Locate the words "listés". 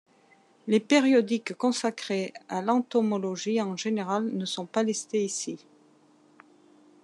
4.81-5.23